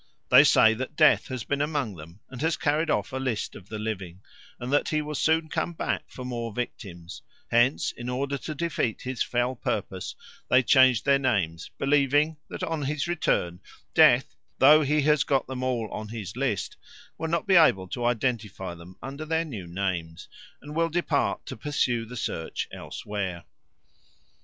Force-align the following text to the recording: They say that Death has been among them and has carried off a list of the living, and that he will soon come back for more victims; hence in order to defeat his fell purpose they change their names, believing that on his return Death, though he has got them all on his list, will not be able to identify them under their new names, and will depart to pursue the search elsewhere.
They 0.31 0.43
say 0.43 0.73
that 0.73 0.95
Death 0.95 1.27
has 1.27 1.43
been 1.43 1.61
among 1.61 1.95
them 1.95 2.21
and 2.31 2.41
has 2.41 2.57
carried 2.57 2.89
off 2.89 3.13
a 3.13 3.17
list 3.17 3.53
of 3.55 3.69
the 3.69 3.77
living, 3.77 4.23
and 4.59 4.73
that 4.73 4.89
he 4.89 4.99
will 4.99 5.13
soon 5.13 5.47
come 5.47 5.73
back 5.73 6.05
for 6.07 6.25
more 6.25 6.51
victims; 6.51 7.21
hence 7.51 7.91
in 7.91 8.09
order 8.09 8.39
to 8.39 8.55
defeat 8.55 9.03
his 9.03 9.21
fell 9.21 9.55
purpose 9.55 10.15
they 10.49 10.63
change 10.63 11.03
their 11.03 11.19
names, 11.19 11.69
believing 11.77 12.37
that 12.49 12.63
on 12.63 12.81
his 12.81 13.07
return 13.07 13.59
Death, 13.93 14.35
though 14.57 14.81
he 14.81 15.03
has 15.03 15.23
got 15.23 15.45
them 15.45 15.61
all 15.61 15.87
on 15.91 16.07
his 16.09 16.35
list, 16.35 16.77
will 17.19 17.27
not 17.27 17.45
be 17.45 17.53
able 17.53 17.87
to 17.89 18.03
identify 18.05 18.73
them 18.73 18.97
under 19.03 19.23
their 19.23 19.45
new 19.45 19.67
names, 19.67 20.27
and 20.63 20.73
will 20.75 20.89
depart 20.89 21.45
to 21.45 21.55
pursue 21.55 22.05
the 22.05 22.17
search 22.17 22.67
elsewhere. 22.71 23.43